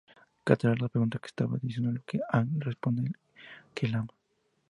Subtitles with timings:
[0.45, 3.11] Katara le pregunta que estaba diciendo, a lo que Aang responde
[3.75, 4.13] que la ama.